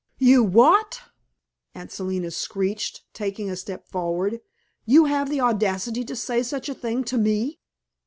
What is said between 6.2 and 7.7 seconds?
such a thing to me!"